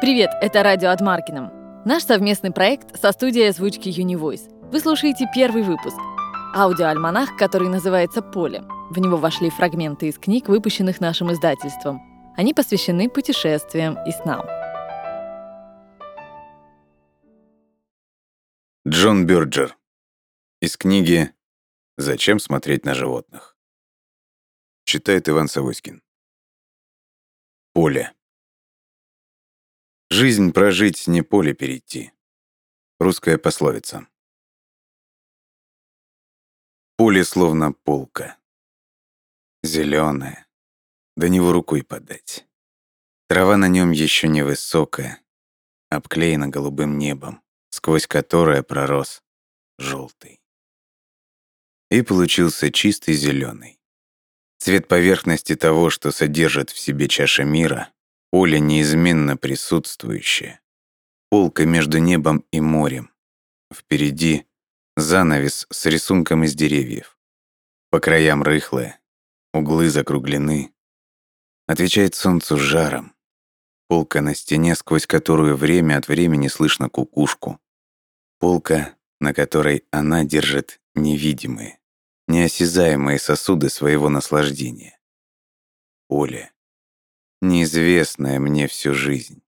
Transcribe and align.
Привет, 0.00 0.30
это 0.40 0.62
радио 0.62 0.88
от 0.88 1.02
Маркином. 1.02 1.50
Наш 1.84 2.04
совместный 2.04 2.50
проект 2.50 2.98
со 2.98 3.12
студией 3.12 3.50
озвучки 3.50 3.90
Univoice. 3.90 4.70
Вы 4.70 4.80
слушаете 4.80 5.26
первый 5.34 5.62
выпуск. 5.62 5.98
Аудиоальманах, 6.56 7.36
который 7.36 7.68
называется 7.68 8.22
«Поле». 8.22 8.62
В 8.88 8.98
него 8.98 9.18
вошли 9.18 9.50
фрагменты 9.50 10.08
из 10.08 10.18
книг, 10.18 10.48
выпущенных 10.48 11.02
нашим 11.02 11.30
издательством. 11.30 12.00
Они 12.34 12.54
посвящены 12.54 13.10
путешествиям 13.10 13.98
и 14.06 14.10
снам. 14.12 14.46
Джон 18.88 19.26
Бюрджер. 19.26 19.76
Из 20.62 20.78
книги 20.78 21.30
«Зачем 21.98 22.38
смотреть 22.38 22.86
на 22.86 22.94
животных?» 22.94 23.54
Читает 24.84 25.28
Иван 25.28 25.48
Савоськин. 25.48 26.02
Поле. 27.74 28.14
Жизнь 30.12 30.52
прожить, 30.52 31.06
не 31.06 31.22
поле 31.22 31.54
перейти. 31.54 32.10
Русская 32.98 33.38
пословица. 33.38 34.08
Поле 36.96 37.24
словно 37.24 37.72
полка. 37.72 38.36
Зеленое. 39.62 40.48
До 41.16 41.28
него 41.28 41.52
рукой 41.52 41.84
подать. 41.84 42.44
Трава 43.28 43.56
на 43.56 43.68
нем 43.68 43.92
еще 43.92 44.26
невысокая, 44.26 45.22
обклеена 45.90 46.48
голубым 46.48 46.98
небом, 46.98 47.40
сквозь 47.70 48.08
которое 48.08 48.64
пророс 48.64 49.22
желтый. 49.78 50.42
И 51.88 52.02
получился 52.02 52.72
чистый 52.72 53.14
зеленый. 53.14 53.80
Цвет 54.58 54.88
поверхности 54.88 55.54
того, 55.54 55.88
что 55.88 56.10
содержит 56.10 56.70
в 56.70 56.78
себе 56.80 57.06
чаша 57.06 57.44
мира, 57.44 57.92
Поле 58.30 58.60
неизменно 58.60 59.36
присутствующее. 59.36 60.60
Полка 61.30 61.64
между 61.64 61.98
небом 61.98 62.44
и 62.52 62.60
морем. 62.60 63.10
Впереди 63.72 64.46
занавес 64.96 65.66
с 65.70 65.86
рисунком 65.86 66.44
из 66.44 66.54
деревьев. 66.54 67.18
По 67.90 67.98
краям 67.98 68.44
рыхлое, 68.44 69.00
углы 69.52 69.90
закруглены. 69.90 70.72
Отвечает 71.66 72.14
солнцу 72.14 72.56
жаром. 72.56 73.14
Полка 73.88 74.20
на 74.20 74.36
стене, 74.36 74.76
сквозь 74.76 75.08
которую 75.08 75.56
время 75.56 75.98
от 75.98 76.06
времени 76.06 76.46
слышно 76.46 76.88
кукушку. 76.88 77.60
Полка, 78.38 78.94
на 79.18 79.34
которой 79.34 79.84
она 79.90 80.22
держит 80.22 80.80
невидимые, 80.94 81.80
неосязаемые 82.28 83.18
сосуды 83.18 83.70
своего 83.70 84.08
наслаждения. 84.08 85.00
Поле 86.06 86.52
неизвестное 87.40 88.38
мне 88.38 88.66
всю 88.66 88.94
жизнь. 88.94 89.42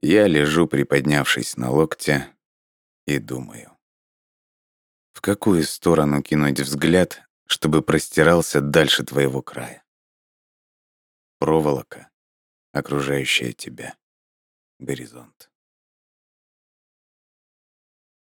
Я 0.00 0.26
лежу, 0.26 0.66
приподнявшись 0.66 1.56
на 1.56 1.70
локте, 1.70 2.34
и 3.06 3.18
думаю. 3.18 3.76
В 5.12 5.20
какую 5.20 5.64
сторону 5.64 6.22
кинуть 6.22 6.60
взгляд, 6.60 7.22
чтобы 7.46 7.82
простирался 7.82 8.60
дальше 8.60 9.04
твоего 9.04 9.42
края? 9.42 9.84
Проволока, 11.38 12.10
окружающая 12.72 13.52
тебя, 13.52 13.96
горизонт. 14.78 15.50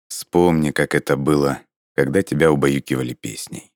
Вспомни, 0.07 0.71
как 0.71 0.95
это 0.95 1.17
было, 1.17 1.61
когда 1.93 2.21
тебя 2.23 2.51
убаюкивали 2.51 3.13
песней. 3.13 3.74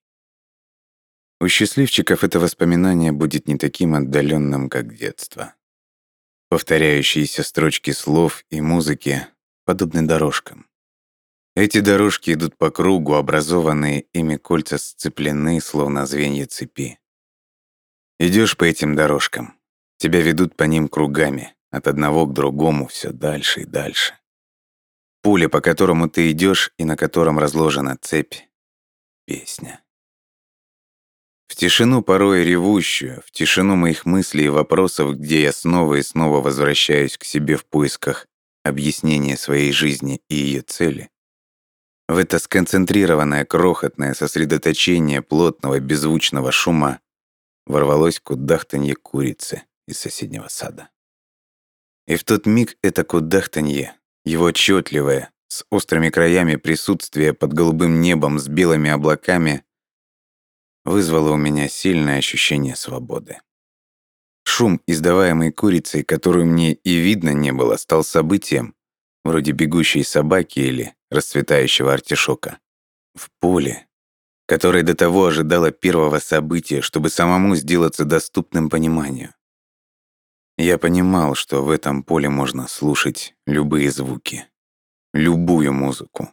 У 1.42 1.48
счастливчиков 1.48 2.22
это 2.22 2.38
воспоминание 2.38 3.12
будет 3.12 3.48
не 3.48 3.56
таким 3.56 3.94
отдаленным, 3.94 4.68
как 4.68 4.94
детство. 4.94 5.54
Повторяющиеся 6.50 7.42
строчки 7.42 7.92
слов 7.92 8.44
и 8.50 8.60
музыки 8.60 9.26
подобны 9.64 10.02
дорожкам. 10.02 10.66
Эти 11.56 11.80
дорожки 11.80 12.32
идут 12.32 12.58
по 12.58 12.70
кругу, 12.70 13.14
образованные 13.14 14.02
ими 14.12 14.36
кольца 14.36 14.76
сцеплены, 14.76 15.60
словно 15.62 16.04
звенья 16.04 16.46
цепи. 16.46 16.98
Идешь 18.18 18.56
по 18.56 18.64
этим 18.64 18.94
дорожкам, 18.94 19.58
тебя 19.96 20.20
ведут 20.20 20.56
по 20.56 20.64
ним 20.64 20.88
кругами, 20.88 21.54
от 21.70 21.86
одного 21.86 22.26
к 22.26 22.34
другому, 22.34 22.86
все 22.86 23.12
дальше 23.12 23.62
и 23.62 23.64
дальше. 23.64 24.14
Пуля, 25.22 25.48
по 25.48 25.62
которому 25.62 26.08
ты 26.08 26.30
идешь 26.30 26.72
и 26.76 26.84
на 26.84 26.96
котором 26.96 27.38
разложена 27.38 27.96
цепь— 27.96 28.34
песня. 29.26 29.82
В 31.50 31.56
тишину 31.56 32.00
порой 32.00 32.44
ревущую, 32.44 33.22
в 33.26 33.32
тишину 33.32 33.74
моих 33.74 34.06
мыслей 34.06 34.44
и 34.44 34.48
вопросов, 34.48 35.16
где 35.16 35.42
я 35.42 35.52
снова 35.52 35.96
и 35.96 36.02
снова 36.02 36.40
возвращаюсь 36.40 37.18
к 37.18 37.24
себе 37.24 37.56
в 37.56 37.64
поисках 37.64 38.28
объяснения 38.62 39.36
своей 39.36 39.72
жизни 39.72 40.20
и 40.28 40.36
ее 40.36 40.60
цели, 40.60 41.10
в 42.08 42.18
это 42.18 42.38
сконцентрированное 42.38 43.44
крохотное 43.44 44.14
сосредоточение 44.14 45.22
плотного 45.22 45.80
беззвучного 45.80 46.52
шума 46.52 47.00
ворвалось 47.66 48.20
кудахтанье 48.20 48.94
курицы 48.94 49.64
из 49.88 49.98
соседнего 49.98 50.46
сада. 50.46 50.88
И 52.06 52.14
в 52.14 52.22
тот 52.22 52.46
миг 52.46 52.76
это 52.80 53.02
кудахтанье, 53.02 53.96
его 54.24 54.44
отчетливое, 54.44 55.32
с 55.48 55.64
острыми 55.68 56.10
краями 56.10 56.54
присутствие 56.54 57.34
под 57.34 57.54
голубым 57.54 58.00
небом 58.00 58.38
с 58.38 58.46
белыми 58.46 58.90
облаками 58.90 59.64
вызвало 60.90 61.30
у 61.30 61.36
меня 61.36 61.68
сильное 61.68 62.18
ощущение 62.18 62.76
свободы. 62.76 63.38
Шум, 64.44 64.80
издаваемый 64.86 65.52
курицей, 65.52 66.02
которую 66.02 66.46
мне 66.46 66.72
и 66.72 66.96
видно 66.96 67.30
не 67.30 67.52
было, 67.52 67.76
стал 67.76 68.04
событием, 68.04 68.74
вроде 69.24 69.52
бегущей 69.52 70.04
собаки 70.04 70.58
или 70.58 70.94
расцветающего 71.10 71.92
артишока. 71.92 72.58
В 73.14 73.30
поле, 73.40 73.86
которое 74.46 74.82
до 74.82 74.94
того 74.94 75.26
ожидало 75.26 75.70
первого 75.70 76.18
события, 76.18 76.80
чтобы 76.80 77.10
самому 77.10 77.56
сделаться 77.56 78.04
доступным 78.04 78.68
пониманию. 78.68 79.34
Я 80.58 80.76
понимал, 80.76 81.34
что 81.34 81.64
в 81.64 81.70
этом 81.70 82.02
поле 82.02 82.28
можно 82.28 82.68
слушать 82.68 83.34
любые 83.46 83.90
звуки, 83.90 84.46
любую 85.14 85.72
музыку. 85.72 86.30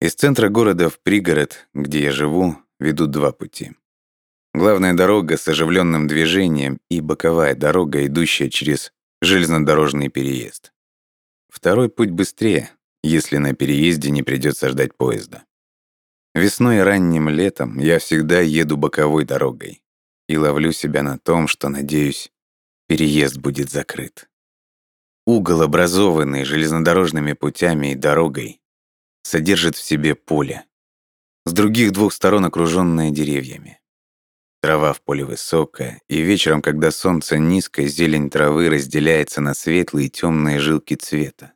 Из 0.00 0.14
центра 0.14 0.48
города 0.50 0.90
в 0.90 1.00
пригород, 1.00 1.68
где 1.74 2.02
я 2.04 2.12
живу, 2.12 2.56
ведут 2.78 3.10
два 3.10 3.32
пути. 3.32 3.72
Главная 4.54 4.94
дорога 4.94 5.36
с 5.36 5.46
оживленным 5.48 6.06
движением 6.06 6.80
и 6.90 7.00
боковая 7.00 7.54
дорога, 7.54 8.06
идущая 8.06 8.48
через 8.48 8.92
железнодорожный 9.20 10.08
переезд. 10.08 10.72
Второй 11.48 11.88
путь 11.88 12.10
быстрее, 12.10 12.70
если 13.02 13.36
на 13.38 13.54
переезде 13.54 14.10
не 14.10 14.22
придется 14.22 14.68
ждать 14.68 14.96
поезда. 14.96 15.44
Весной 16.34 16.78
и 16.78 16.80
ранним 16.80 17.28
летом 17.28 17.78
я 17.78 17.98
всегда 17.98 18.40
еду 18.40 18.76
боковой 18.76 19.24
дорогой 19.24 19.82
и 20.28 20.36
ловлю 20.36 20.72
себя 20.72 21.02
на 21.02 21.18
том, 21.18 21.48
что, 21.48 21.68
надеюсь, 21.68 22.32
переезд 22.88 23.38
будет 23.38 23.70
закрыт. 23.70 24.28
Угол, 25.24 25.62
образованный 25.62 26.44
железнодорожными 26.44 27.32
путями 27.32 27.92
и 27.92 27.94
дорогой, 27.94 28.60
содержит 29.22 29.76
в 29.76 29.82
себе 29.82 30.14
поле. 30.14 30.64
С 31.48 31.52
других 31.52 31.92
двух 31.92 32.12
сторон 32.12 32.44
окруженное 32.44 33.10
деревьями. 33.10 33.78
Трава 34.60 34.92
в 34.92 35.00
поле 35.00 35.24
высокая, 35.24 36.02
и 36.08 36.20
вечером, 36.20 36.60
когда 36.60 36.90
солнце 36.90 37.38
низко, 37.38 37.84
зелень 37.84 38.30
травы 38.30 38.68
разделяется 38.68 39.40
на 39.40 39.54
светлые 39.54 40.08
и 40.08 40.10
темные 40.10 40.58
жилки 40.58 40.94
цвета. 40.94 41.52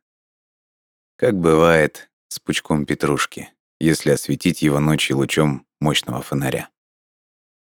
Как 1.17 1.34
бывает 1.34 2.09
с 2.28 2.39
пучком 2.39 2.87
петрушки, 2.87 3.51
если 3.81 4.11
осветить 4.11 4.62
его 4.62 4.78
ночью 4.78 5.17
лучом 5.17 5.67
мощного 5.81 6.22
фонаря. 6.22 6.71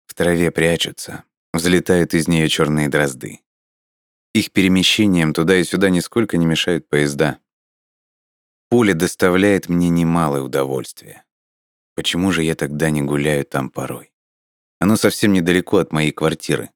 В 0.04 0.12
траве 0.12 0.50
прячутся, 0.50 1.24
взлетают 1.54 2.12
из 2.12 2.28
нее 2.28 2.50
черные 2.50 2.90
дрозды. 2.90 3.40
Их 4.34 4.52
перемещением 4.52 5.32
туда 5.32 5.56
и 5.56 5.64
сюда 5.64 5.88
нисколько 5.88 6.36
не 6.36 6.44
мешают 6.44 6.86
поезда. 6.90 7.38
Поле 8.68 8.92
доставляет 8.92 9.70
мне 9.70 9.88
немалое 9.88 10.42
удовольствие. 10.42 11.24
Почему 11.94 12.32
же 12.32 12.42
я 12.42 12.54
тогда 12.54 12.90
не 12.90 13.02
гуляю 13.02 13.44
там 13.44 13.70
порой? 13.70 14.12
Оно 14.78 14.96
совсем 14.96 15.32
недалеко 15.32 15.78
от 15.78 15.92
моей 15.92 16.12
квартиры. 16.12 16.70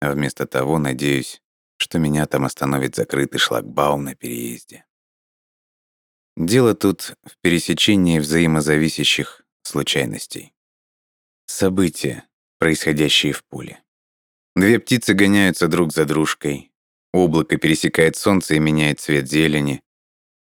А 0.00 0.12
вместо 0.12 0.46
того, 0.46 0.78
надеюсь, 0.78 1.42
что 1.76 1.98
меня 1.98 2.26
там 2.26 2.44
остановит 2.44 2.96
закрытый 2.96 3.38
шлагбаум 3.38 4.04
на 4.04 4.14
переезде. 4.14 4.84
Дело 6.36 6.74
тут 6.74 7.14
в 7.24 7.36
пересечении 7.42 8.18
взаимозависящих 8.18 9.42
случайностей. 9.62 10.54
События, 11.46 12.24
происходящие 12.58 13.32
в 13.32 13.44
поле. 13.44 13.82
Две 14.56 14.78
птицы 14.78 15.14
гоняются 15.14 15.68
друг 15.68 15.92
за 15.92 16.06
дружкой. 16.06 16.72
Облако 17.12 17.56
пересекает 17.58 18.16
солнце 18.16 18.54
и 18.54 18.58
меняет 18.58 19.00
цвет 19.00 19.28
зелени 19.28 19.82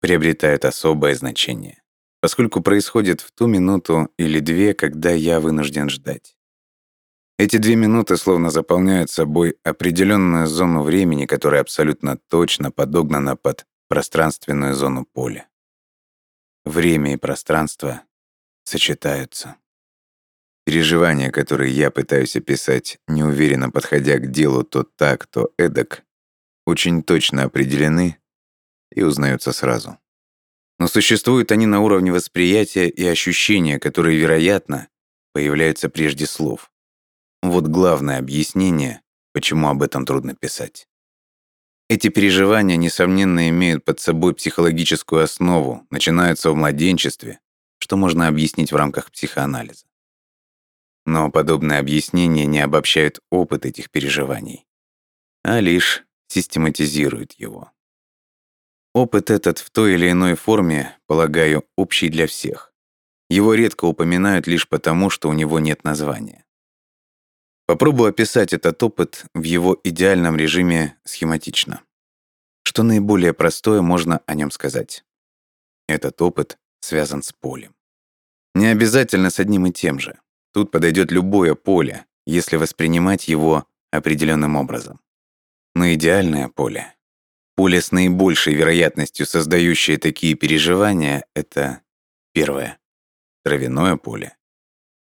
приобретают 0.00 0.64
особое 0.64 1.14
значение, 1.14 1.82
поскольку 2.20 2.60
происходит 2.60 3.20
в 3.20 3.30
ту 3.32 3.46
минуту 3.46 4.10
или 4.18 4.40
две, 4.40 4.74
когда 4.74 5.10
я 5.10 5.40
вынужден 5.40 5.88
ждать. 5.88 6.36
Эти 7.38 7.56
две 7.58 7.76
минуты 7.76 8.16
словно 8.16 8.50
заполняют 8.50 9.10
собой 9.10 9.56
определенную 9.62 10.48
зону 10.48 10.82
времени, 10.82 11.24
которая 11.24 11.60
абсолютно 11.60 12.16
точно 12.16 12.72
подогнана 12.72 13.36
под 13.36 13.64
пространственную 13.88 14.74
зону 14.74 15.04
поля. 15.04 15.48
Время 16.64 17.14
и 17.14 17.16
пространство 17.16 18.02
сочетаются. 18.64 19.56
Переживания, 20.66 21.30
которые 21.30 21.72
я 21.72 21.90
пытаюсь 21.90 22.36
описать, 22.36 22.98
неуверенно 23.06 23.70
подходя 23.70 24.18
к 24.18 24.30
делу 24.30 24.64
то 24.64 24.82
так, 24.82 25.26
то 25.26 25.50
эдак, 25.56 26.02
очень 26.66 27.02
точно 27.02 27.44
определены 27.44 28.18
и 28.94 29.02
узнаются 29.02 29.52
сразу. 29.52 29.96
Но 30.78 30.86
существуют 30.86 31.50
они 31.50 31.66
на 31.66 31.80
уровне 31.80 32.12
восприятия 32.12 32.88
и 32.88 33.04
ощущения, 33.04 33.78
которые, 33.78 34.18
вероятно, 34.18 34.88
появляются 35.32 35.88
прежде 35.88 36.26
слов. 36.26 36.70
Вот 37.42 37.66
главное 37.66 38.18
объяснение, 38.18 39.02
почему 39.32 39.68
об 39.68 39.82
этом 39.82 40.06
трудно 40.06 40.34
писать. 40.34 40.88
Эти 41.88 42.08
переживания, 42.08 42.76
несомненно, 42.76 43.48
имеют 43.48 43.84
под 43.84 43.98
собой 43.98 44.34
психологическую 44.34 45.24
основу, 45.24 45.86
начинаются 45.90 46.50
в 46.50 46.54
младенчестве, 46.54 47.40
что 47.78 47.96
можно 47.96 48.28
объяснить 48.28 48.72
в 48.72 48.76
рамках 48.76 49.10
психоанализа. 49.10 49.86
Но 51.06 51.30
подобные 51.30 51.78
объяснения 51.78 52.44
не 52.44 52.60
обобщают 52.60 53.20
опыт 53.30 53.64
этих 53.64 53.90
переживаний, 53.90 54.66
а 55.42 55.60
лишь 55.60 56.04
систематизируют 56.28 57.32
его. 57.32 57.72
Опыт 58.98 59.30
этот 59.30 59.58
в 59.58 59.70
той 59.70 59.94
или 59.94 60.10
иной 60.10 60.34
форме, 60.34 60.98
полагаю, 61.06 61.64
общий 61.76 62.08
для 62.08 62.26
всех. 62.26 62.72
Его 63.30 63.54
редко 63.54 63.84
упоминают 63.84 64.48
лишь 64.48 64.68
потому, 64.68 65.08
что 65.08 65.28
у 65.28 65.34
него 65.34 65.60
нет 65.60 65.84
названия. 65.84 66.44
Попробую 67.66 68.08
описать 68.08 68.52
этот 68.52 68.82
опыт 68.82 69.26
в 69.34 69.44
его 69.44 69.78
идеальном 69.84 70.34
режиме 70.34 70.96
схематично. 71.04 71.82
Что 72.64 72.82
наиболее 72.82 73.32
простое 73.32 73.82
можно 73.82 74.20
о 74.26 74.34
нем 74.34 74.50
сказать? 74.50 75.04
Этот 75.86 76.20
опыт 76.20 76.58
связан 76.80 77.22
с 77.22 77.32
полем. 77.32 77.76
Не 78.56 78.66
обязательно 78.66 79.30
с 79.30 79.38
одним 79.38 79.66
и 79.66 79.72
тем 79.72 80.00
же. 80.00 80.18
Тут 80.52 80.72
подойдет 80.72 81.12
любое 81.12 81.54
поле, 81.54 82.04
если 82.26 82.56
воспринимать 82.56 83.28
его 83.28 83.64
определенным 83.92 84.56
образом. 84.56 84.98
Но 85.76 85.92
идеальное 85.92 86.48
поле, 86.48 86.97
поле 87.58 87.82
с 87.82 87.90
наибольшей 87.90 88.54
вероятностью 88.54 89.26
создающее 89.26 89.98
такие 89.98 90.34
переживания, 90.34 91.24
это 91.34 91.80
первое— 92.32 92.78
травяное 93.44 93.96
поле. 93.96 94.36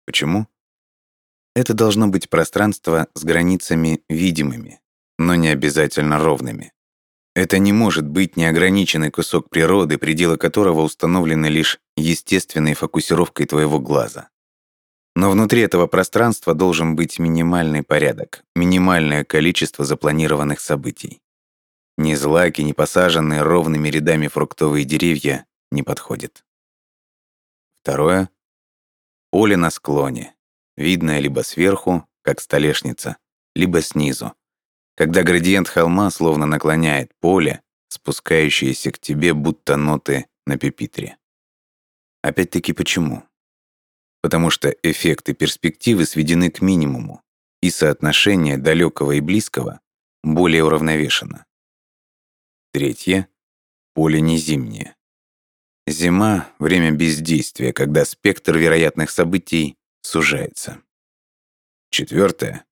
Почему? 0.07 0.47
Это 1.55 1.75
должно 1.75 2.09
быть 2.09 2.31
пространство 2.31 3.09
с 3.13 3.25
границами 3.25 4.01
видимыми, 4.09 4.81
но 5.19 5.35
не 5.35 5.49
обязательно 5.49 6.19
ровными. 6.19 6.73
Это 7.35 7.59
не 7.59 7.75
может 7.75 8.09
быть 8.09 8.39
неограниченный 8.39 9.11
кусок 9.11 9.51
природы, 9.51 9.99
пределы 9.99 10.39
которого 10.39 10.81
установлены 10.81 11.49
лишь 11.49 11.79
естественной 11.99 12.73
фокусировкой 12.73 13.45
твоего 13.45 13.81
глаза. 13.81 14.31
Но 15.15 15.31
внутри 15.31 15.61
этого 15.61 15.87
пространства 15.89 16.55
должен 16.55 16.97
быть 16.97 17.19
минимальный 17.19 17.83
порядок, 17.83 18.45
минимальное 18.55 19.25
количество 19.25 19.85
запланированных 19.85 20.59
событий. 20.59 21.21
Ни 21.97 22.15
злаки, 22.15 22.63
ни 22.63 22.73
посаженные 22.73 23.43
ровными 23.43 23.89
рядами 23.89 24.29
фруктовые 24.29 24.85
деревья 24.85 25.47
не 25.71 25.83
подходят. 25.83 26.45
Второе. 27.83 28.31
Поле 29.31 29.57
на 29.57 29.71
склоне, 29.71 30.35
видное 30.77 31.21
либо 31.21 31.41
сверху, 31.41 32.07
как 32.23 32.41
столешница, 32.41 33.17
либо 33.55 33.81
снизу, 33.81 34.35
когда 34.97 35.23
градиент 35.23 35.69
холма 35.69 36.11
словно 36.11 36.47
наклоняет 36.47 37.13
поле, 37.21 37.63
спускающееся 37.89 38.93
к 38.93 38.99
тебе 38.99 39.35
будто 39.35 39.77
ноты 39.77 40.27
на 40.47 40.59
пепитре. 40.59 41.17
Опять-таки 42.23 42.73
почему? 42.73 43.23
Потому 44.21 44.51
что 44.51 44.69
эффекты 44.83 45.33
перспективы 45.33 46.05
сведены 46.05 46.51
к 46.51 46.61
минимуму, 46.61 47.23
и 47.63 47.71
соотношение 47.71 48.59
далекого 48.59 49.13
и 49.13 49.21
близкого 49.21 49.81
более 50.23 50.65
уравновешено. 50.65 51.46
Третье. 52.77 53.27
Поле 53.95 54.21
не 54.21 54.37
зимнее. 54.37 54.97
Зима— 55.87 56.51
время 56.59 56.91
бездействия, 56.91 57.73
когда 57.73 58.05
спектр 58.05 58.59
вероятных 58.59 59.09
событий 59.09 59.79
сужается. 60.03 60.83
Четвертое. 61.89 62.67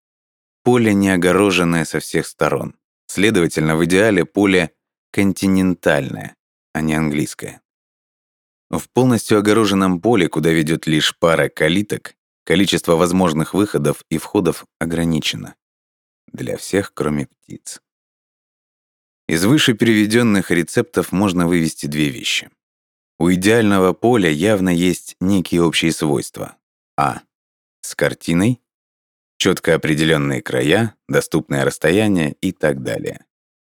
Поле 0.63 0.93
не 0.93 1.09
огороженное 1.09 1.87
со 1.87 2.01
всех 2.01 2.27
сторон. 2.27 2.77
Следовательно, 3.07 3.77
в 3.77 3.85
идеале 3.87 4.27
поле 4.27 4.75
континентальное, 5.11 6.37
а 6.75 6.83
не 6.83 6.93
английское. 6.93 7.63
В 8.69 8.91
полностью 8.91 9.39
огороженном 9.39 10.03
поле, 10.03 10.29
куда 10.29 10.51
ведет 10.51 10.87
лишь 10.87 11.19
пара 11.19 11.49
калиток, 11.49 12.15
количество 12.45 12.97
возможных 12.97 13.55
выходов 13.55 14.05
и 14.11 14.19
входов 14.19 14.67
ограничено. 14.79 15.55
Для 16.31 16.59
всех, 16.59 16.93
кроме 16.93 17.27
птиц. 17.27 17.81
Из 19.27 19.45
выше 19.45 19.73
переведенных 19.73 20.51
рецептов 20.51 21.11
можно 21.11 21.47
вывести 21.47 21.87
две 21.87 22.11
вещи. 22.11 22.51
У 23.19 23.33
идеального 23.33 23.95
поля 23.95 24.29
явно 24.29 24.69
есть 24.69 25.17
некие 25.21 25.63
общие 25.63 25.93
свойства. 25.93 26.57
А. 26.97 27.23
С 27.81 27.95
картиной. 27.95 28.61
Четко 29.39 29.75
определенные 29.75 30.43
края, 30.43 30.95
доступное 31.09 31.65
расстояние 31.65 32.37
и 32.41 32.53
так 32.53 32.83
далее. 32.83 33.25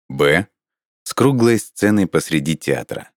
Б. 0.09 0.47
С 1.05 1.15
круглой 1.15 1.59
сценой 1.59 2.07
посреди 2.07 2.57
театра. 2.57 3.11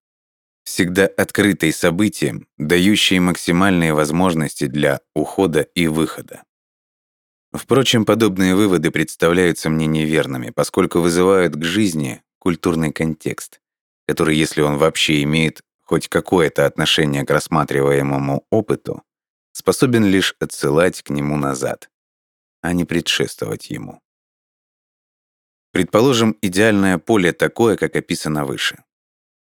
Всегда 0.64 1.06
открытой 1.06 1.72
событием, 1.72 2.46
дающей 2.56 3.18
максимальные 3.18 3.92
возможности 3.92 4.66
для 4.66 5.00
ухода 5.14 5.60
и 5.60 5.88
выхода. 5.88 6.44
Впрочем, 7.52 8.04
подобные 8.04 8.54
выводы 8.54 8.90
представляются 8.90 9.68
мне 9.68 9.86
неверными, 9.86 10.50
поскольку 10.50 11.00
вызывают 11.00 11.56
к 11.56 11.64
жизни 11.64 12.22
культурный 12.40 12.92
контекст, 12.92 13.60
который, 14.08 14.36
если 14.36 14.62
он 14.62 14.78
вообще 14.78 15.22
имеет 15.22 15.62
хоть 15.82 16.08
какое-то 16.08 16.66
отношение 16.66 17.24
к 17.24 17.30
рассматриваемому 17.30 18.46
опыту, 18.50 19.04
способен 19.52 20.04
лишь 20.04 20.34
отсылать 20.40 21.02
к 21.02 21.10
нему 21.10 21.36
назад, 21.36 21.90
а 22.62 22.72
не 22.72 22.84
предшествовать 22.84 23.70
ему. 23.70 24.00
Предположим, 25.72 26.36
идеальное 26.42 26.98
поле 26.98 27.32
такое, 27.32 27.76
как 27.76 27.94
описано 27.94 28.44
выше. 28.44 28.82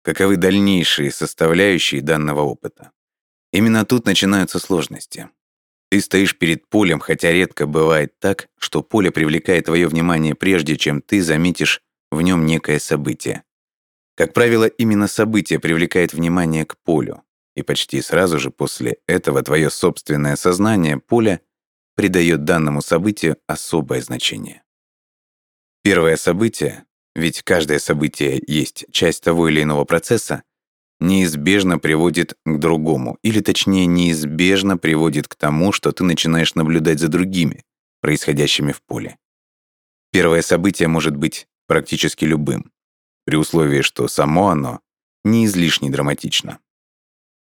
Каковы 0.01 0.37
дальнейшие 0.37 1.11
составляющие 1.11 2.01
данного 2.01 2.41
опыта? 2.41 2.91
Именно 3.51 3.85
тут 3.85 4.05
начинаются 4.05 4.59
сложности. 4.59 5.29
Ты 5.89 6.01
стоишь 6.01 6.37
перед 6.37 6.67
полем, 6.67 6.99
хотя 6.99 7.31
редко 7.31 7.65
бывает 7.65 8.19
так, 8.19 8.47
что 8.57 8.83
поле 8.83 9.11
привлекает 9.11 9.65
твое 9.65 9.87
внимание 9.87 10.35
прежде, 10.35 10.77
чем 10.77 11.01
ты 11.01 11.21
заметишь 11.21 11.81
в 12.11 12.21
нем 12.21 12.45
некое 12.45 12.79
событие. 12.79 13.43
Как 14.15 14.33
правило, 14.33 14.65
именно 14.65 15.07
событие 15.07 15.59
привлекает 15.59 16.13
внимание 16.13 16.65
к 16.65 16.77
полю, 16.77 17.23
и 17.55 17.61
почти 17.61 18.01
сразу 18.01 18.39
же 18.39 18.51
после 18.51 18.97
этого 19.07 19.41
твое 19.43 19.69
собственное 19.69 20.35
сознание 20.35 20.97
поля 20.97 21.41
придает 21.95 22.45
данному 22.45 22.81
событию 22.81 23.37
особое 23.47 24.01
значение. 24.01 24.63
Первое 25.83 26.15
событие, 26.15 26.85
ведь 27.15 27.43
каждое 27.43 27.79
событие 27.79 28.41
есть 28.47 28.85
часть 28.91 29.23
того 29.23 29.49
или 29.49 29.63
иного 29.63 29.85
процесса, 29.85 30.43
неизбежно 31.01 31.79
приводит 31.79 32.35
к 32.45 32.57
другому, 32.57 33.17
или 33.23 33.41
точнее 33.41 33.85
неизбежно 33.85 34.77
приводит 34.77 35.27
к 35.27 35.35
тому, 35.35 35.71
что 35.71 35.91
ты 35.91 36.03
начинаешь 36.03 36.55
наблюдать 36.55 36.99
за 36.99 37.07
другими, 37.07 37.65
происходящими 38.01 38.71
в 38.71 38.81
поле. 38.81 39.17
Первое 40.11 40.41
событие 40.41 40.87
может 40.87 41.17
быть 41.17 41.48
практически 41.69 42.25
любым, 42.25 42.71
при 43.25 43.37
условии, 43.37 43.81
что 43.81 44.07
само 44.07 44.49
оно 44.49 44.81
не 45.23 45.45
излишне 45.45 45.91
драматично. 45.91 46.59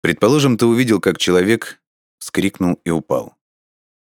Предположим, 0.01 0.55
ты 0.55 0.67
увидел, 0.67 1.01
как 1.01 1.17
человек 1.17 1.81
вскрикнул 2.19 2.79
и 2.85 2.91
упал. 2.91 3.35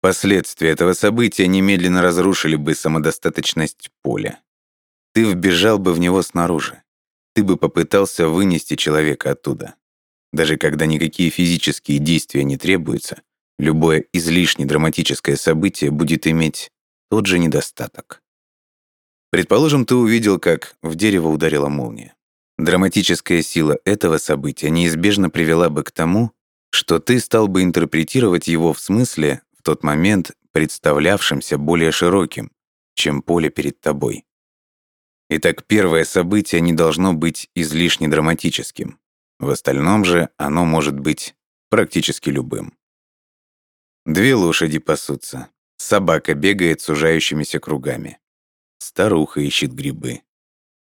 Последствия 0.00 0.70
этого 0.70 0.94
события 0.94 1.46
немедленно 1.46 2.00
разрушили 2.00 2.56
бы 2.56 2.74
самодостаточность 2.74 3.90
поля. 4.02 4.40
Ты 5.12 5.30
вбежал 5.30 5.78
бы 5.78 5.92
в 5.92 5.98
него 5.98 6.22
снаружи. 6.22 6.82
Ты 7.34 7.44
бы 7.44 7.58
попытался 7.58 8.26
вынести 8.26 8.76
человека 8.76 9.32
оттуда. 9.32 9.74
Даже 10.32 10.56
когда 10.56 10.86
никакие 10.86 11.28
физические 11.28 11.98
действия 11.98 12.44
не 12.44 12.56
требуются, 12.56 13.20
любое 13.58 14.06
излишне 14.14 14.64
драматическое 14.64 15.36
событие 15.36 15.90
будет 15.90 16.26
иметь 16.26 16.70
тот 17.10 17.26
же 17.26 17.38
недостаток. 17.38 18.22
Предположим, 19.30 19.86
ты 19.86 19.94
увидел, 19.94 20.38
как 20.38 20.76
в 20.82 20.94
дерево 20.96 21.28
ударила 21.28 21.68
молния. 21.68 22.14
Драматическая 22.58 23.42
сила 23.42 23.78
этого 23.84 24.18
события 24.18 24.70
неизбежно 24.70 25.30
привела 25.30 25.70
бы 25.70 25.82
к 25.82 25.90
тому, 25.90 26.32
что 26.70 26.98
ты 26.98 27.18
стал 27.20 27.48
бы 27.48 27.62
интерпретировать 27.62 28.48
его 28.48 28.72
в 28.72 28.80
смысле 28.80 29.42
в 29.58 29.62
тот 29.62 29.82
момент 29.82 30.32
представлявшимся 30.52 31.58
более 31.58 31.92
широким, 31.92 32.50
чем 32.94 33.22
поле 33.22 33.50
перед 33.50 33.80
тобой. 33.80 34.24
Итак, 35.28 35.64
первое 35.64 36.04
событие 36.04 36.60
не 36.60 36.72
должно 36.72 37.14
быть 37.14 37.48
излишне 37.54 38.08
драматическим. 38.08 38.98
В 39.38 39.48
остальном 39.50 40.04
же 40.04 40.28
оно 40.36 40.64
может 40.64 40.98
быть 40.98 41.34
практически 41.70 42.30
любым. 42.30 42.76
Две 44.04 44.34
лошади 44.34 44.78
пасутся. 44.78 45.48
Собака 45.78 46.34
бегает 46.34 46.80
сужающимися 46.80 47.58
кругами. 47.58 48.19
Старуха 48.80 49.40
ищет 49.40 49.74
грибы. 49.74 50.22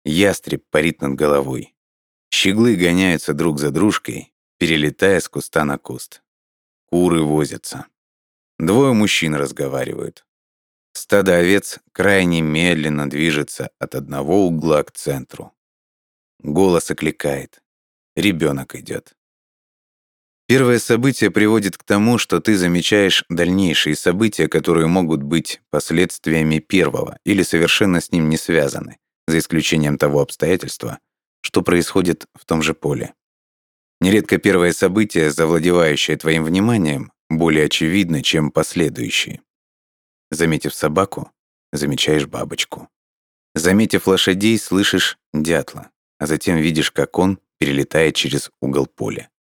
Ястреб 0.03 0.65
парит 0.71 1.01
над 1.01 1.13
головой. 1.13 1.75
Щеглы 2.31 2.75
гоняются 2.75 3.33
друг 3.33 3.59
за 3.59 3.69
дружкой, 3.69 4.33
перелетая 4.57 5.19
с 5.19 5.29
куста 5.29 5.63
на 5.63 5.77
куст. 5.77 6.23
Куры 6.87 7.21
возятся. 7.21 7.85
Двое 8.57 8.93
мужчин 8.93 9.35
разговаривают. 9.35 10.25
Стадо 10.93 11.37
овец 11.37 11.79
крайне 11.91 12.41
медленно 12.41 13.07
движется 13.09 13.69
от 13.77 13.93
одного 13.93 14.47
угла 14.47 14.83
к 14.83 14.91
центру. 14.91 15.53
Голос 16.39 16.89
окликает. 16.89 17.63
Ребенок 18.15 18.75
идет. 18.75 19.15
Первое 20.53 20.77
событие 20.77 21.31
приводит 21.31 21.79
к 21.79 21.83
тому, 21.83 22.19
что 22.19 22.39
ты 22.39 22.55
замечаешь 22.55 23.25
дальнейшие 23.27 23.95
события, 23.95 24.47
которые 24.47 24.85
могут 24.85 25.23
быть 25.23 25.61
последствиями 25.71 26.59
первого 26.59 27.17
или 27.25 27.41
совершенно 27.41 27.99
с 27.99 28.11
ним 28.11 28.29
не 28.29 28.37
связаны, 28.37 28.99
за 29.25 29.39
исключением 29.39 29.97
того 29.97 30.21
обстоятельства, 30.21 30.99
что 31.41 31.63
происходит 31.63 32.27
в 32.35 32.45
том 32.45 32.61
же 32.61 32.75
поле. 32.75 33.15
Нередко 33.99 34.37
первое 34.37 34.73
событие, 34.73 35.31
завладевающее 35.31 36.17
твоим 36.17 36.43
вниманием, 36.43 37.11
более 37.31 37.65
очевидно, 37.65 38.21
чем 38.21 38.51
последующие. 38.51 39.41
Заметив 40.29 40.75
собаку, 40.75 41.31
замечаешь 41.71 42.27
бабочку. 42.27 42.89
Заметив 43.55 44.05
лошадей, 44.05 44.59
слышишь 44.59 45.17
дятла, 45.33 45.89
а 46.19 46.27
затем 46.27 46.57
видишь, 46.57 46.91
как 46.91 47.17
он 47.17 47.39
перелетает 47.57 48.13
через 48.13 48.51
угол 48.61 48.85
поля. 48.85 49.31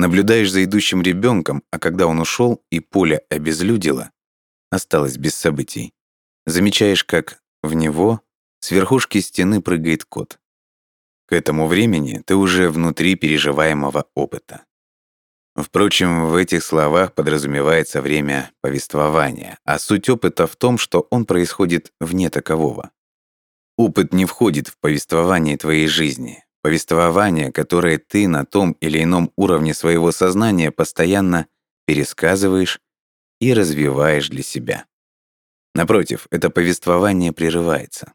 Наблюдаешь 0.00 0.50
за 0.50 0.64
идущим 0.64 1.02
ребенком, 1.02 1.62
а 1.70 1.78
когда 1.78 2.06
он 2.06 2.20
ушел 2.20 2.64
и 2.70 2.80
поле 2.80 3.20
обезлюдило, 3.28 4.12
осталось 4.70 5.18
без 5.18 5.34
событий. 5.34 5.92
Замечаешь, 6.46 7.04
как 7.04 7.42
в 7.62 7.74
него 7.74 8.22
с 8.60 8.70
верхушки 8.70 9.20
стены 9.20 9.60
прыгает 9.60 10.06
кот. 10.06 10.38
К 11.26 11.34
этому 11.34 11.66
времени 11.66 12.22
ты 12.24 12.34
уже 12.34 12.70
внутри 12.70 13.14
переживаемого 13.14 14.06
опыта. 14.14 14.64
Впрочем, 15.54 16.28
в 16.28 16.34
этих 16.34 16.64
словах 16.64 17.12
подразумевается 17.12 18.00
время 18.00 18.52
повествования, 18.62 19.58
а 19.64 19.78
суть 19.78 20.08
опыта 20.08 20.46
в 20.46 20.56
том, 20.56 20.78
что 20.78 21.08
он 21.10 21.26
происходит 21.26 21.92
вне 22.00 22.30
такового. 22.30 22.90
Опыт 23.76 24.14
не 24.14 24.24
входит 24.24 24.68
в 24.68 24.78
повествование 24.78 25.58
твоей 25.58 25.88
жизни. 25.88 26.42
Повествование, 26.62 27.52
которое 27.52 27.98
ты 27.98 28.28
на 28.28 28.44
том 28.44 28.72
или 28.80 29.02
ином 29.02 29.32
уровне 29.36 29.72
своего 29.72 30.12
сознания 30.12 30.70
постоянно 30.70 31.46
пересказываешь 31.86 32.80
и 33.40 33.54
развиваешь 33.54 34.28
для 34.28 34.42
себя. 34.42 34.86
Напротив, 35.74 36.26
это 36.30 36.50
повествование 36.50 37.32
прерывается. 37.32 38.12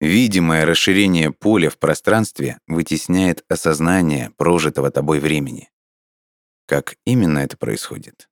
Видимое 0.00 0.66
расширение 0.66 1.32
поля 1.32 1.70
в 1.70 1.78
пространстве 1.78 2.58
вытесняет 2.66 3.44
осознание 3.48 4.30
прожитого 4.36 4.90
тобой 4.90 5.18
времени. 5.18 5.70
Как 6.66 6.96
именно 7.04 7.40
это 7.40 7.56
происходит? 7.56 8.28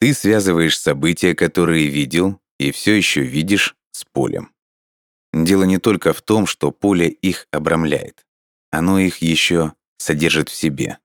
Ты 0.00 0.14
связываешь 0.14 0.78
события, 0.78 1.34
которые 1.34 1.88
видел 1.88 2.40
и 2.58 2.70
все 2.70 2.94
еще 2.94 3.22
видишь, 3.22 3.76
с 3.90 4.04
полем. 4.04 4.52
Дело 5.32 5.64
не 5.64 5.78
только 5.78 6.12
в 6.12 6.22
том, 6.22 6.46
что 6.46 6.70
поле 6.70 7.08
их 7.08 7.48
обрамляет. 7.50 8.24
Оно 8.70 8.98
их 8.98 9.18
еще 9.18 9.72
содержит 9.98 10.48
в 10.48 10.54
себе. 10.54 10.98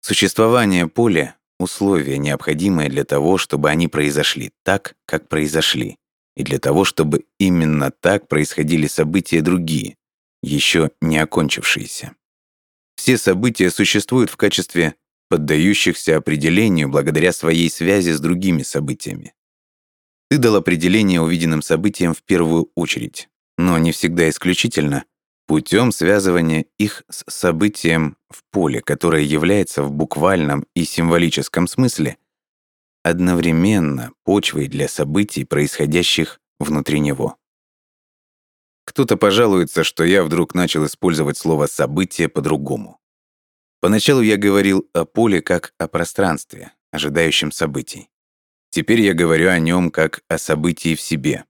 Существование 0.00 0.86
поля— 0.88 1.36
условие, 1.58 2.18
необходимое 2.18 2.88
для 2.88 3.04
того, 3.04 3.38
чтобы 3.38 3.70
они 3.70 3.88
произошли 3.88 4.52
так, 4.62 4.94
как 5.04 5.28
произошли, 5.28 5.98
и 6.36 6.44
для 6.44 6.58
того, 6.58 6.84
чтобы 6.84 7.24
именно 7.38 7.90
так 7.90 8.28
происходили 8.28 8.86
события 8.86 9.42
другие, 9.42 9.96
еще 10.42 10.90
не 11.00 11.18
окончившиеся. 11.18 12.14
Все 12.96 13.18
события 13.18 13.70
существуют 13.70 14.30
в 14.30 14.36
качестве 14.36 14.94
поддающихся 15.28 16.16
определению 16.16 16.88
благодаря 16.88 17.32
своей 17.32 17.68
связи 17.68 18.10
с 18.10 18.20
другими 18.20 18.62
событиями. 18.62 19.34
Ты 20.30 20.38
дал 20.38 20.56
определение 20.56 21.20
увиденным 21.20 21.62
событиям 21.62 22.14
в 22.14 22.22
первую 22.22 22.70
очередь, 22.74 23.28
но 23.58 23.78
не 23.78 23.92
всегда 23.92 24.28
исключительно, 24.28 25.04
путем 25.46 25.92
связывания 25.92 26.66
их 26.78 27.04
с 27.08 27.24
событием 27.28 28.16
в 28.28 28.42
поле, 28.50 28.80
которое 28.80 29.22
является 29.22 29.82
в 29.82 29.92
буквальном 29.92 30.66
и 30.74 30.84
символическом 30.84 31.66
смысле 31.66 32.18
одновременно 33.02 34.12
почвой 34.24 34.66
для 34.66 34.88
событий, 34.88 35.44
происходящих 35.44 36.40
внутри 36.58 36.98
него. 36.98 37.36
Кто-то 38.84 39.16
пожалуется, 39.16 39.84
что 39.84 40.02
я 40.04 40.24
вдруг 40.24 40.54
начал 40.54 40.84
использовать 40.86 41.38
слово 41.38 41.66
«событие» 41.66 42.28
по-другому. 42.28 42.98
Поначалу 43.80 44.22
я 44.22 44.36
говорил 44.36 44.88
о 44.92 45.04
поле 45.04 45.40
как 45.40 45.72
о 45.78 45.86
пространстве, 45.86 46.72
ожидающем 46.90 47.52
событий. 47.52 48.08
Теперь 48.70 49.00
я 49.00 49.14
говорю 49.14 49.50
о 49.50 49.58
нем 49.58 49.90
как 49.90 50.22
о 50.28 50.38
событии 50.38 50.94
в 50.94 51.00
себе. 51.00 51.44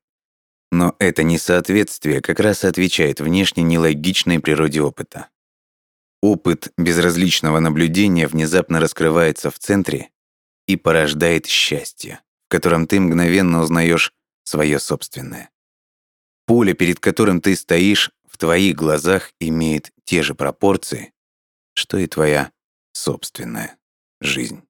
Но 0.72 0.96
это 0.98 1.22
несоответствие 1.22 2.20
как 2.20 2.40
раз 2.40 2.64
отвечает 2.64 3.20
внешне 3.20 3.62
нелогичной 3.62 4.40
природе 4.40 4.80
опыта. 4.82 5.28
Опыт 6.22 6.72
безразличного 6.76 7.60
наблюдения 7.60 8.26
внезапно 8.26 8.80
раскрывается 8.80 9.50
в 9.50 9.58
центре 9.58 10.10
и 10.66 10.76
порождает 10.76 11.46
счастье, 11.46 12.20
в 12.46 12.48
котором 12.48 12.86
ты 12.86 12.98
мгновенно 12.98 13.60
узнаешь 13.60 14.12
свое 14.42 14.80
собственное. 14.80 15.50
Поле, 16.46 16.74
перед 16.74 17.00
которым 17.00 17.40
ты 17.40 17.54
стоишь, 17.54 18.10
в 18.28 18.38
твоих 18.38 18.76
глазах 18.76 19.32
имеет 19.40 19.92
те 20.04 20.22
же 20.22 20.34
пропорции, 20.34 21.12
что 21.74 21.98
и 21.98 22.06
твоя 22.06 22.52
собственная 22.92 23.78
жизнь. 24.20 24.65